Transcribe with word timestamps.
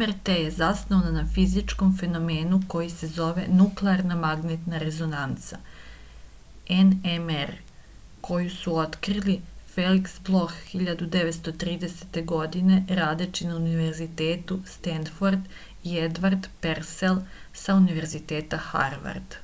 mrt 0.00 0.28
је 0.40 0.50
заснована 0.56 1.10
на 1.14 1.22
физичком 1.36 1.88
феномену 2.02 2.58
који 2.74 2.90
се 2.96 3.08
зове 3.14 3.46
нуклеарна 3.60 4.18
магнетна 4.24 4.82
резонанца 4.82 5.56
nmr 6.90 7.50
коју 8.28 8.52
су 8.58 8.76
открили 8.84 9.34
феликс 9.72 10.14
блох 10.30 10.54
1930. 10.74 12.20
године 12.34 12.80
радећи 13.00 13.48
на 13.50 13.58
универитету 13.64 14.60
стенфорд 14.76 15.50
и 15.94 15.96
едвард 16.06 16.46
персел 16.68 17.18
са 17.64 17.76
универзитета 17.82 18.62
харвард 18.70 19.36